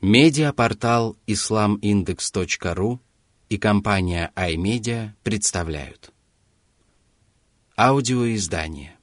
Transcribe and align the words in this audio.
Медиапортал 0.00 1.16
islamindex.ru 1.26 3.00
и 3.48 3.58
компания 3.58 4.32
iMedia 4.36 5.10
представляют. 5.24 6.12
Аудиоиздание. 7.76 8.96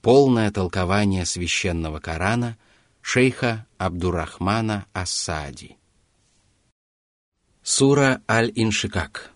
Полное 0.00 0.52
толкование 0.52 1.26
священного 1.26 1.98
Корана 1.98 2.56
шейха 3.02 3.66
Абдурахмана 3.78 4.86
Асади. 4.92 5.76
Сура 7.64 8.22
Аль-Иншикак. 8.30 9.32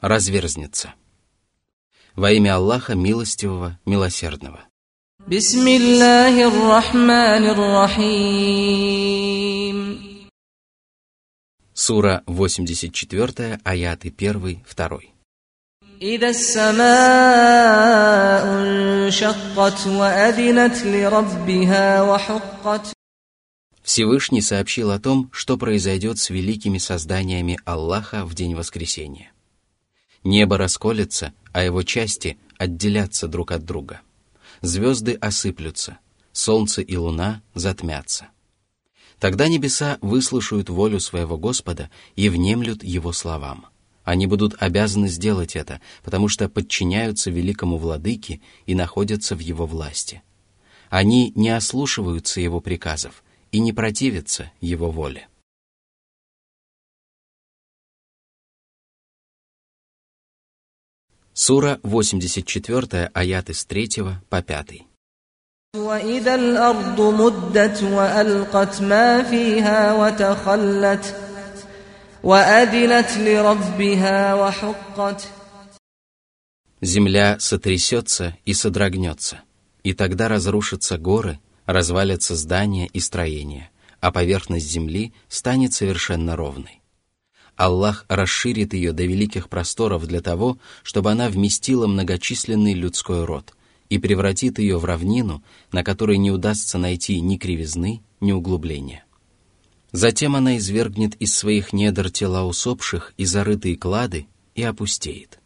Разверзнется. 0.00 0.94
Во 2.16 2.32
имя 2.32 2.56
Аллаха 2.56 2.96
Милостивого, 2.96 3.78
Милосердного. 3.86 4.64
Бисмиллахи 5.24 6.42
рахмани 6.68 7.50
рахим 7.50 9.35
Сура 11.85 12.23
84, 12.27 13.59
аяты 13.63 14.13
1, 14.17 14.63
2. 14.65 14.99
إذا 16.01 16.29
السماء 16.29 16.81
انشقت 18.45 19.87
وأذنت 19.87 20.85
لربها 20.85 22.01
وحقت 22.01 22.93
Всевышний 23.83 24.41
сообщил 24.41 24.91
о 24.91 24.99
том, 24.99 25.29
что 25.31 25.57
произойдет 25.57 26.17
с 26.17 26.29
великими 26.29 26.77
созданиями 26.77 27.59
Аллаха 27.65 28.25
в 28.25 28.33
день 28.33 28.55
воскресения. 28.55 29.31
Небо 30.23 30.57
расколется, 30.57 31.33
а 31.51 31.63
его 31.63 31.83
части 31.83 32.37
отделятся 32.57 33.27
друг 33.27 33.51
от 33.51 33.65
друга 33.65 34.01
звезды 34.61 35.13
осыплются, 35.13 35.97
солнце 36.31 36.81
и 36.81 36.95
луна 36.95 37.41
затмятся. 37.53 38.27
Тогда 39.18 39.48
небеса 39.48 39.98
выслушают 40.02 40.68
волю 40.68 41.00
своего 41.00 41.38
Господа 41.38 41.90
и 42.16 42.28
внемлют 42.28 42.84
Его 42.84 43.12
словам. 43.12 43.66
Они 44.04 44.28
будут 44.28 44.54
обязаны 44.62 45.08
сделать 45.08 45.56
это, 45.56 45.80
потому 46.04 46.28
что 46.28 46.48
подчиняются 46.48 47.28
великому 47.28 47.76
владыке 47.76 48.40
и 48.64 48.74
находятся 48.76 49.34
в 49.34 49.40
его 49.40 49.66
власти. 49.66 50.22
Они 50.90 51.32
не 51.34 51.50
ослушиваются 51.50 52.40
его 52.40 52.60
приказов 52.60 53.24
и 53.50 53.58
не 53.58 53.72
противятся 53.72 54.52
его 54.60 54.92
воле. 54.92 55.26
Сура 61.32 61.80
84, 61.82 63.10
аяты 63.12 63.54
с 63.54 63.64
3 63.64 63.88
по 64.30 64.40
5. 64.40 64.95
وإذا 65.75 66.35
الأرض 66.35 67.01
مدت 67.01 67.83
وألقت 67.83 68.81
ما 68.81 69.23
فيها 69.23 69.93
وتخلت 69.93 71.15
وأذنت 72.23 73.17
لربها 73.17 74.33
وحقت 74.35 75.27
Земля 76.81 77.39
сотрясется 77.39 78.35
и 78.43 78.53
содрогнется, 78.53 79.41
и 79.83 79.93
тогда 79.93 80.27
разрушатся 80.27 80.97
горы, 80.97 81.39
развалятся 81.65 82.35
здания 82.35 82.87
и 82.87 82.99
строения, 82.99 83.69
а 84.01 84.11
поверхность 84.11 84.67
земли 84.69 85.13
станет 85.29 85.73
совершенно 85.73 86.35
ровной. 86.35 86.81
Аллах 87.55 88.05
расширит 88.09 88.73
ее 88.73 88.91
до 88.91 89.03
великих 89.03 89.47
просторов 89.47 90.05
для 90.05 90.19
того, 90.19 90.57
чтобы 90.83 91.11
она 91.11 91.29
вместила 91.29 91.87
многочисленный 91.87 92.73
людской 92.73 93.23
род 93.23 93.53
и 93.88 93.98
превратит 93.98 94.58
ее 94.58 94.78
в 94.78 94.84
равнину, 94.84 95.42
на 95.72 95.84
которой 95.84 96.18
не 96.18 96.30
удастся 96.30 96.78
найти 96.78 97.20
ни 97.20 97.36
кривизны, 97.36 98.02
ни 98.20 98.32
углубления. 98.32 99.04
Затем 99.92 100.36
она 100.36 100.58
извергнет 100.58 101.14
из 101.16 101.34
своих 101.34 101.72
недр 101.72 102.10
тела 102.10 102.44
усопших 102.44 103.14
и 103.16 103.24
зарытые 103.24 103.76
клады 103.76 104.26
и 104.54 104.62
опустеет. 104.62 105.38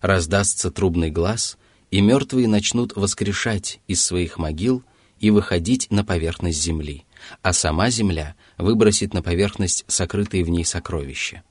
Раздастся 0.00 0.70
трубный 0.70 1.10
глаз, 1.10 1.58
и 1.90 2.00
мертвые 2.00 2.48
начнут 2.48 2.96
воскрешать 2.96 3.80
из 3.86 4.04
своих 4.04 4.38
могил 4.38 4.82
и 5.20 5.30
выходить 5.30 5.90
на 5.90 6.04
поверхность 6.04 6.60
земли, 6.60 7.04
а 7.42 7.52
сама 7.52 7.90
земля 7.90 8.34
выбросит 8.58 9.14
на 9.14 9.22
поверхность 9.22 9.84
сокрытые 9.86 10.44
в 10.44 10.48
ней 10.48 10.64
сокровища. 10.64 11.42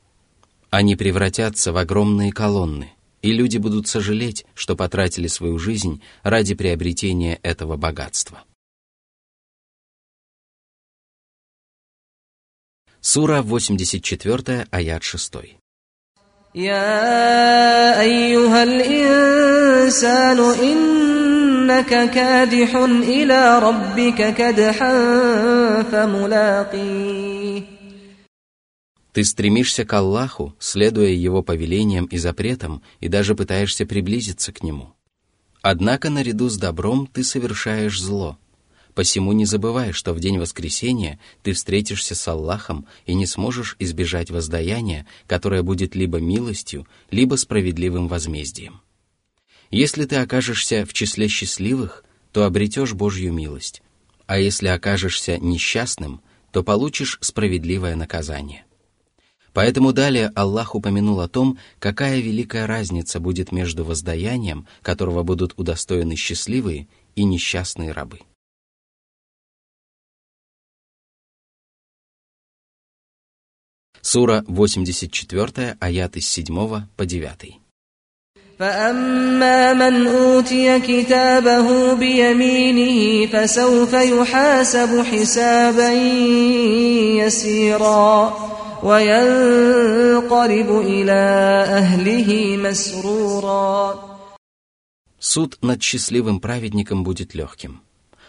Они 0.69 0.95
превратятся 0.95 1.71
в 1.71 1.77
огромные 1.77 2.31
колонны, 2.31 2.91
и 3.24 3.32
люди 3.32 3.58
будут 3.58 3.86
сожалеть, 3.86 4.44
что 4.54 4.76
потратили 4.76 5.26
свою 5.26 5.58
жизнь 5.58 6.02
ради 6.22 6.54
приобретения 6.54 7.38
этого 7.42 7.76
богатства. 7.76 8.44
Сура 13.00 13.42
84, 13.42 14.66
аят 14.70 15.04
6. 15.04 15.60
يا 16.54 18.00
أيها 18.00 18.62
الإنسان 18.62 20.38
إنك 20.38 22.10
كادح 22.10 22.76
إلى 22.76 23.58
ربك 23.58 24.34
كدحا 24.34 24.92
فملاقيه 25.82 27.23
ты 29.15 29.23
стремишься 29.23 29.85
к 29.85 29.93
Аллаху, 29.93 30.53
следуя 30.59 31.07
Его 31.07 31.41
повелениям 31.41 32.03
и 32.07 32.17
запретам, 32.17 32.81
и 32.99 33.07
даже 33.07 33.33
пытаешься 33.33 33.85
приблизиться 33.85 34.51
к 34.51 34.61
Нему. 34.61 34.93
Однако 35.61 36.09
наряду 36.09 36.49
с 36.49 36.57
добром 36.57 37.07
ты 37.07 37.23
совершаешь 37.23 37.97
зло. 37.97 38.37
Посему 38.93 39.31
не 39.31 39.45
забывай, 39.45 39.93
что 39.93 40.13
в 40.13 40.19
день 40.19 40.37
воскресения 40.37 41.17
ты 41.43 41.53
встретишься 41.53 42.13
с 42.13 42.27
Аллахом 42.27 42.87
и 43.05 43.13
не 43.13 43.25
сможешь 43.25 43.77
избежать 43.79 44.31
воздаяния, 44.31 45.07
которое 45.27 45.63
будет 45.63 45.95
либо 45.95 46.19
милостью, 46.19 46.85
либо 47.09 47.35
справедливым 47.35 48.09
возмездием. 48.09 48.81
Если 49.71 50.03
ты 50.03 50.17
окажешься 50.17 50.85
в 50.85 50.91
числе 50.91 51.29
счастливых, 51.29 52.03
то 52.33 52.43
обретешь 52.43 52.91
Божью 52.91 53.31
милость, 53.31 53.81
а 54.25 54.39
если 54.39 54.67
окажешься 54.67 55.37
несчастным, 55.37 56.19
то 56.51 56.63
получишь 56.63 57.17
справедливое 57.21 57.95
наказание. 57.95 58.65
Поэтому 59.54 59.92
далее 59.92 60.30
Аллах 60.36 60.74
упомянул 60.74 61.20
о 61.20 61.28
том, 61.28 61.58
какая 61.78 62.20
великая 62.20 62.66
разница 62.66 63.18
будет 63.18 63.50
между 63.50 63.84
воздаянием, 63.84 64.66
которого 64.82 65.22
будут 65.22 65.54
удостоены 65.58 66.14
счастливые 66.16 66.86
и 67.16 67.24
несчастные 67.24 67.92
рабы. 67.92 68.20
Сура 74.02 74.44
84, 74.46 75.76
аяты 75.78 76.20
с 76.20 76.26
7 76.26 76.86
по 76.96 77.06
9. 77.06 77.60
فأما 78.60 79.72
من 79.72 80.06
أوتي 80.06 80.80
كتابه 80.80 81.94
بيمينه 81.94 83.26
فسوف 83.26 83.92
يحاسب 83.92 85.04
حسابا 85.04 85.92
يسيرا 87.24 88.36
وينقلب 88.84 90.70
إلى 90.70 91.20
أهله 91.68 92.56
مسرورا 92.56 94.10
Суд 95.22 95.58
над 95.60 95.82
счастливым 95.82 96.40
праведником 96.40 97.04
будет 97.04 97.34
легким. 97.34 97.82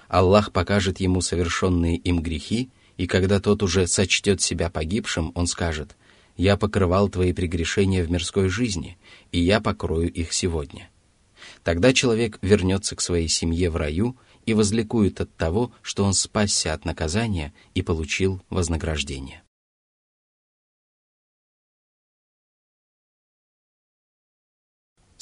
Аллах 0.10 0.52
покажет 0.52 1.00
ему 1.00 1.22
совершенные 1.22 1.96
им 1.96 2.22
грехи, 2.22 2.70
и 2.98 3.08
когда 3.08 3.40
тот 3.40 3.64
уже 3.64 3.88
сочтет 3.88 4.42
себя 4.42 4.70
погибшим, 4.70 5.32
он 5.34 5.48
скажет, 5.48 5.96
«Я 6.36 6.58
покрывал 6.58 7.08
твои 7.08 7.32
прегрешения 7.32 8.04
в 8.04 8.12
мирской 8.12 8.50
жизни, 8.50 8.98
и 9.32 9.40
я 9.40 9.62
покрою 9.62 10.12
их 10.12 10.34
сегодня». 10.34 10.90
Тогда 11.64 11.94
человек 11.94 12.40
вернется 12.42 12.96
к 12.98 13.02
своей 13.02 13.30
семье 13.30 13.70
в 13.70 13.78
раю 13.78 14.18
и 14.46 14.54
возликует 14.54 15.22
от 15.22 15.34
того, 15.36 15.72
что 15.82 16.04
он 16.04 16.14
спасся 16.14 16.74
от 16.74 16.84
наказания 16.84 17.54
и 17.74 17.82
получил 17.82 18.42
вознаграждение. 18.50 19.44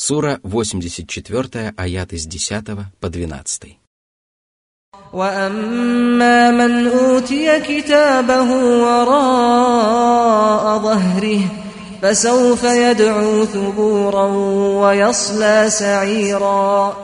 Сура 0.02 0.40
84, 0.44 1.74
аяты 1.76 2.18
с 2.18 2.26
10 2.26 2.66
по 3.02 3.10
12. 3.10 3.78
وأما 5.14 6.52
من 6.52 6.88
أوتي 6.88 7.60
كتابه 7.60 8.52
وراء 8.84 10.80
ظهره 10.80 11.42
فسوف 12.02 12.64
يدعو 12.64 13.46
ثبورا 13.46 14.26
ويصلى 14.82 15.70
سعيرا 15.70 16.96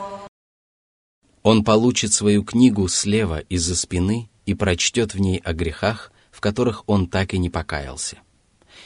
Он 1.42 1.62
получит 1.64 2.12
свою 2.14 2.44
книгу 2.44 2.88
слева 2.88 3.40
из-за 3.40 3.76
спины 3.76 4.30
и 4.46 4.54
прочтет 4.54 5.14
в 5.14 5.20
ней 5.20 5.42
о 5.44 5.52
грехах, 5.52 6.10
в 6.30 6.40
которых 6.40 6.82
он 6.86 7.08
так 7.08 7.34
и 7.34 7.38
не 7.38 7.50
покаялся. 7.50 8.16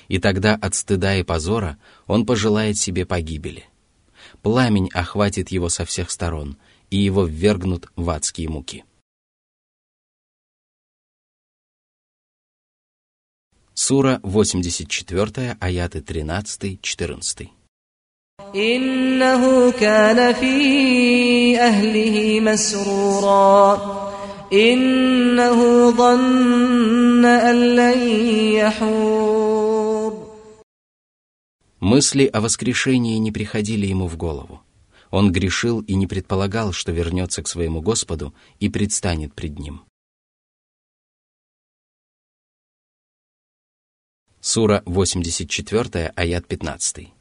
И 0.08 0.18
тогда 0.18 0.58
от 0.60 0.74
стыда 0.74 1.14
и 1.16 1.22
позора 1.22 1.78
он 2.08 2.26
пожелает 2.26 2.76
себе 2.76 3.06
погибели. 3.06 3.70
Пламень 4.42 4.90
охватит 4.92 5.50
его 5.50 5.68
со 5.68 5.84
всех 5.84 6.10
сторон, 6.10 6.56
и 6.90 6.96
его 6.96 7.24
ввергнут 7.24 7.90
в 7.96 8.10
адские 8.10 8.48
муки. 8.48 8.84
Сура 13.74 14.20
84, 14.22 15.56
аяты 15.60 16.00
13-14. 16.00 17.50
إنه 18.54 19.70
كان 19.70 20.32
في 20.34 21.60
أهله 21.60 22.40
مسرورا 22.40 23.80
إنه 24.52 25.90
ظن 25.90 27.24
أن 27.24 27.76
لن 27.76 28.08
يحور 28.58 29.43
Мысли 31.85 32.25
о 32.25 32.41
воскрешении 32.41 33.15
не 33.17 33.31
приходили 33.31 33.85
ему 33.85 34.07
в 34.07 34.17
голову. 34.17 34.63
Он 35.11 35.31
грешил 35.31 35.81
и 35.81 35.93
не 35.93 36.07
предполагал, 36.07 36.73
что 36.73 36.91
вернется 36.91 37.43
к 37.43 37.47
своему 37.47 37.79
Господу 37.79 38.33
и 38.59 38.69
предстанет 38.69 39.35
пред 39.35 39.59
ним. 39.59 39.83
Сура 44.41 44.81
84, 44.87 46.11
аят 46.15 46.47
15. 46.47 47.13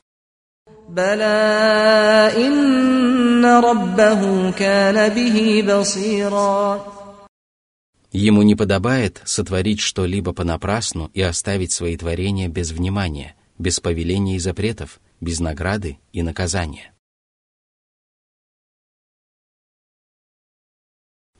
Ему 8.12 8.42
не 8.42 8.54
подобает 8.54 9.20
сотворить 9.26 9.80
что-либо 9.80 10.32
понапрасну 10.32 11.10
и 11.12 11.20
оставить 11.20 11.72
свои 11.72 11.98
творения 11.98 12.48
без 12.48 12.70
внимания– 12.70 13.34
без 13.57 13.79
повеления 13.79 14.35
и 14.35 14.39
запретов, 14.39 14.99
без 15.21 15.39
награды 15.39 15.99
и 16.13 16.21
наказания. 16.23 16.93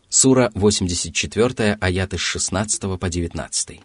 Сура 0.09 0.51
84, 0.55 1.77
аяты 1.79 2.17
с 2.17 2.21
16 2.21 2.99
по 2.99 3.09
19. 3.09 3.81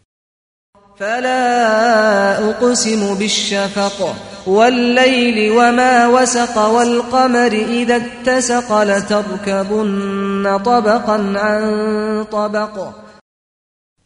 فلا 0.98 2.50
أقسم 2.50 3.14
بالشفق 3.14 4.16
والليل 4.46 5.50
وما 5.50 6.08
وسق 6.08 6.58
والقمر 6.58 7.52
إذا 7.52 7.96
اتسق 7.96 8.82
لتركبن 8.82 10.58
طبقا 10.64 11.18
عن 11.36 12.24
طبق 12.24 13.04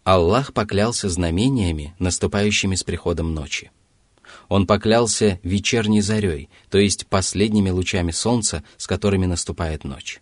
Аллах 0.05 0.55
поклялся 0.55 1.11
знамениями, 1.11 1.95
наступающими 1.99 2.77
с 2.77 2.83
приходом 2.83 3.35
ночи. 3.35 3.71
Он 4.50 4.68
поклялся 4.68 5.40
вечерней 5.44 6.02
зарей, 6.02 6.50
то 6.70 6.78
есть 6.78 7.08
последними 7.08 7.70
лучами 7.70 8.12
солнца, 8.12 8.64
с 8.78 8.88
которыми 8.88 9.26
наступает 9.26 9.84
ночь. 9.84 10.22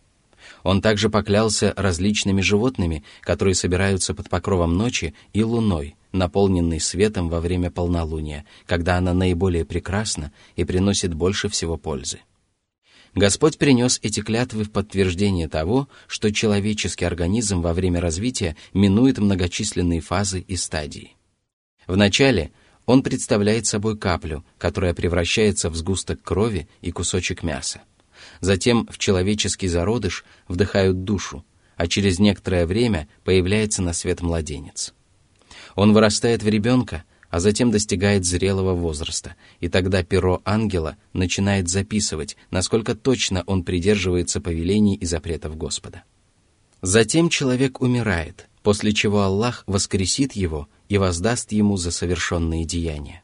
Он 0.63 0.81
также 0.81 1.09
поклялся 1.09 1.74
различными 1.75 2.42
животными, 2.42 3.03
которые 3.21 3.56
собираются 3.56 4.13
под 4.13 4.30
покровом 4.30 4.77
ночи, 4.77 5.13
и 5.33 5.44
луной, 5.44 5.95
наполненной 6.12 6.80
светом 6.80 7.30
во 7.30 7.39
время 7.39 7.71
полнолуния, 7.71 8.45
когда 8.65 8.98
она 8.98 9.13
наиболее 9.13 9.65
прекрасна 9.65 10.31
и 10.56 10.63
приносит 10.63 11.13
больше 11.13 11.50
всего 11.50 11.77
пользы. 11.77 12.19
Господь 13.13 13.57
принес 13.57 14.00
эти 14.03 14.21
клятвы 14.21 14.63
в 14.63 14.71
подтверждение 14.71 15.50
того, 15.50 15.89
что 16.07 16.31
человеческий 16.31 17.03
организм 17.03 17.62
во 17.62 17.74
время 17.74 18.00
развития 18.00 18.56
минует 18.74 19.18
многочисленные 19.18 20.00
фазы 20.00 20.39
и 20.39 20.56
стадии. 20.56 21.15
Вначале 21.88 22.51
он 22.86 23.04
представляет 23.04 23.66
собой 23.66 23.98
каплю, 23.98 24.44
которая 24.57 24.94
превращается 24.94 25.69
в 25.69 25.75
сгусток 25.75 26.22
крови 26.22 26.68
и 26.81 26.92
кусочек 26.92 27.44
мяса. 27.44 27.81
Затем 28.39 28.88
в 28.89 28.98
человеческий 28.98 29.68
зародыш 29.68 30.25
вдыхают 30.48 31.04
душу, 31.04 31.45
а 31.75 31.88
через 31.88 32.19
некоторое 32.19 32.66
время 32.66 33.07
появляется 33.24 33.81
на 33.81 33.94
свет 33.94 34.22
младенец. 34.22 34.94
Он 35.75 35.94
вырастает 35.94 36.44
в 36.44 36.48
ребенка, 36.48 37.04
а 37.30 37.39
затем 37.39 37.72
достигает 37.72 38.25
зрелого 38.25 38.74
возраста, 38.74 39.36
и 39.60 39.69
тогда 39.69 40.04
перо 40.04 40.42
ангела 40.44 40.98
начинает 41.13 41.69
записывать, 41.69 42.36
насколько 42.51 42.94
точно 42.94 43.44
он 43.48 43.63
придерживается 43.63 44.42
повелений 44.42 44.95
и 44.95 45.06
запретов 45.06 45.57
Господа. 45.57 46.04
Затем 46.81 47.30
человек 47.30 47.80
умирает, 47.80 48.48
после 48.63 48.92
чего 48.92 49.22
Аллах 49.22 49.63
воскресит 49.66 50.34
его 50.34 50.68
и 50.91 50.97
воздаст 50.97 51.53
ему 51.53 51.77
за 51.77 51.89
совершенные 51.89 52.65
деяния. 52.65 53.23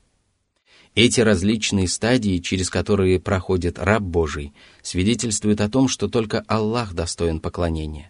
Эти 0.95 1.19
различные 1.19 1.89
стадии, 1.89 2.37
через 2.37 2.69
которые 2.69 3.19
проходит 3.19 3.77
раб 3.77 4.01
Божий, 4.01 4.53
свидетельствуют 4.81 5.59
о 5.59 5.67
том, 5.67 5.89
что 5.89 6.07
только 6.07 6.45
Аллах 6.47 6.93
достоин 6.93 7.41
поклонения. 7.41 8.09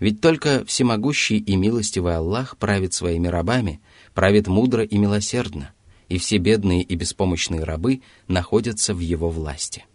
Ведь 0.00 0.20
только 0.20 0.66
всемогущий 0.66 1.38
и 1.38 1.56
милостивый 1.56 2.14
Аллах 2.14 2.58
правит 2.58 2.92
своими 2.92 3.26
рабами, 3.26 3.80
правит 4.12 4.48
мудро 4.48 4.84
и 4.84 4.98
милосердно, 4.98 5.72
и 6.10 6.18
все 6.18 6.36
бедные 6.36 6.82
и 6.82 6.94
беспомощные 6.94 7.64
рабы 7.64 8.02
находятся 8.28 8.92
в 8.92 8.98
его 8.98 9.30
власти. 9.30 9.86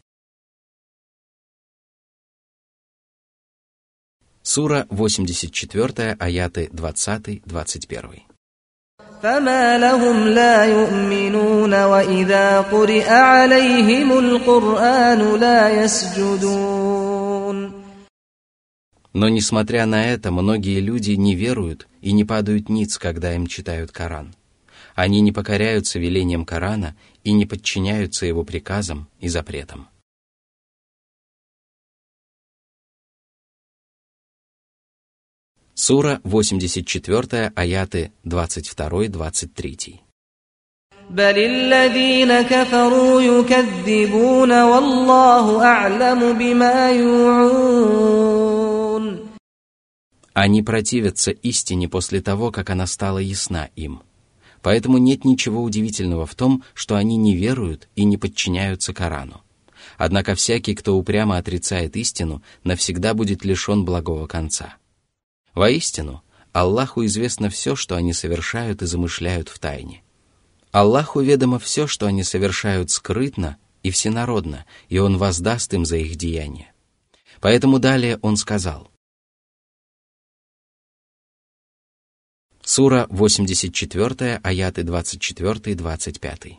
Сура 4.41 4.87
84, 4.89 6.13
аяты 6.19 6.71
20-21. 6.73 8.34
فما 9.24 9.78
لهم 9.78 10.28
لا 10.28 10.64
يؤمنون 10.64 11.74
وإذا 11.84 12.60
قرئ 12.60 13.08
عليهم 13.08 14.18
القرآن 14.18 15.40
لا 15.40 15.84
يسجدون 15.84 17.80
Но, 19.12 19.28
несмотря 19.28 19.86
на 19.86 20.06
это, 20.06 20.30
многие 20.30 20.78
люди 20.80 21.12
не 21.12 21.34
веруют 21.34 21.88
и 22.00 22.12
не 22.12 22.24
падают 22.24 22.68
ниц, 22.68 22.96
когда 22.96 23.34
им 23.34 23.48
читают 23.48 23.90
Коран. 23.90 24.34
Они 24.94 25.20
не 25.20 25.32
покоряются 25.32 25.98
велениям 25.98 26.44
Корана 26.44 26.94
и 27.24 27.32
не 27.32 27.44
подчиняются 27.44 28.26
его 28.26 28.44
приказам 28.44 29.08
и 29.18 29.28
запретам. 29.28 29.88
Сура 35.82 36.20
84, 36.24 37.52
аяты 37.56 38.12
22-23. 38.26 40.00
بل 41.10 41.38
الذين 41.38 42.42
كفروا 42.42 43.20
يكذبون 43.22 44.52
والله 44.62 45.64
أعلم 45.64 46.38
بما 46.38 46.90
يوعون 46.90 48.10
Они 50.34 50.62
противятся 50.62 51.30
истине 51.30 51.88
после 51.88 52.20
того, 52.20 52.50
как 52.52 52.68
она 52.68 52.86
стала 52.86 53.18
ясна 53.18 53.70
им. 53.74 54.02
Поэтому 54.60 54.98
нет 54.98 55.24
ничего 55.24 55.62
удивительного 55.62 56.26
в 56.26 56.34
том, 56.34 56.62
что 56.74 56.96
они 56.96 57.16
не 57.16 57.34
веруют 57.34 57.88
и 57.96 58.04
не 58.04 58.18
подчиняются 58.18 58.92
Корану. 58.92 59.40
Однако 59.96 60.34
всякий, 60.34 60.74
кто 60.74 60.96
упрямо 60.98 61.38
отрицает 61.38 61.96
истину, 61.96 62.42
навсегда 62.64 63.14
будет 63.14 63.46
лишен 63.46 63.86
благого 63.86 64.26
конца. 64.26 64.76
Воистину, 65.54 66.22
Аллаху 66.52 67.04
известно 67.06 67.50
все, 67.50 67.76
что 67.76 67.96
они 67.96 68.12
совершают 68.12 68.82
и 68.82 68.86
замышляют 68.86 69.48
в 69.48 69.58
тайне. 69.58 70.02
Аллаху 70.72 71.20
ведомо 71.20 71.58
все, 71.58 71.86
что 71.86 72.06
они 72.06 72.22
совершают 72.22 72.90
скрытно 72.90 73.56
и 73.82 73.90
всенародно, 73.90 74.64
и 74.88 74.98
Он 74.98 75.16
воздаст 75.18 75.72
им 75.74 75.84
за 75.84 75.96
их 75.96 76.16
деяния. 76.16 76.72
Поэтому 77.40 77.78
далее 77.78 78.18
Он 78.22 78.36
сказал. 78.36 78.90
Сура 82.62 83.06
84, 83.10 84.40
аяты 84.42 84.82
24-25. 84.82 86.56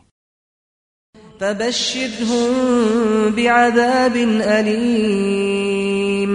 فبشرهم 1.40 3.30
بعذاب 3.34 4.16
أليم 4.58 6.32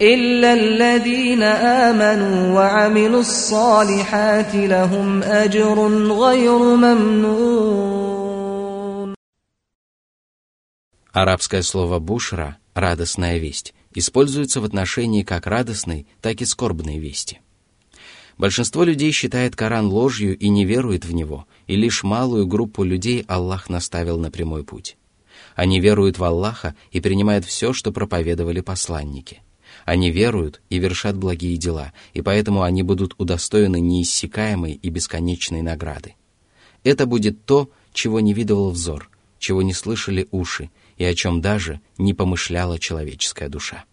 إلا 0.00 0.52
الذين 0.52 1.42
آمنوا 1.42 2.54
وعملوا 2.54 3.20
الصالحات 3.20 4.54
لهم 4.54 5.22
أجر 5.22 5.88
غير 6.12 6.58
ممنون 6.58 7.96
Арабское 11.12 11.62
слово 11.62 11.98
«бушра» — 11.98 12.74
«радостная 12.74 13.38
весть» 13.38 13.72
используется 13.94 14.60
в 14.60 14.66
отношении 14.66 15.22
как 15.22 15.46
радостной, 15.46 16.06
так 16.20 16.42
и 16.42 16.44
скорбной 16.44 16.98
вести. 16.98 17.40
Большинство 18.36 18.84
людей 18.84 19.12
считает 19.12 19.56
Коран 19.56 19.86
ложью 19.86 20.36
и 20.36 20.50
не 20.50 20.66
верует 20.66 21.06
в 21.06 21.14
него, 21.14 21.46
и 21.66 21.74
лишь 21.74 22.02
малую 22.02 22.46
группу 22.46 22.84
людей 22.84 23.24
Аллах 23.28 23.70
наставил 23.70 24.18
на 24.18 24.30
прямой 24.30 24.62
путь. 24.62 24.98
Они 25.54 25.80
веруют 25.80 26.18
в 26.18 26.24
Аллаха 26.24 26.74
и 26.90 27.00
принимают 27.00 27.46
все, 27.46 27.72
что 27.72 27.92
проповедовали 27.92 28.60
посланники – 28.60 29.46
они 29.85 30.11
веруют 30.11 30.61
и 30.69 30.79
вершат 30.79 31.17
благие 31.17 31.57
дела, 31.57 31.93
и 32.13 32.21
поэтому 32.21 32.63
они 32.63 32.83
будут 32.83 33.15
удостоены 33.17 33.79
неиссякаемой 33.79 34.73
и 34.73 34.89
бесконечной 34.89 35.61
награды. 35.61 36.15
Это 36.83 37.05
будет 37.05 37.45
то, 37.45 37.69
чего 37.93 38.19
не 38.19 38.33
видывал 38.33 38.71
взор, 38.71 39.09
чего 39.39 39.61
не 39.61 39.73
слышали 39.73 40.27
уши, 40.31 40.69
и 40.97 41.03
о 41.03 41.13
чем 41.15 41.41
даже 41.41 41.81
не 41.97 42.13
помышляла 42.13 42.79
человеческая 42.79 43.49
душа. 43.49 43.85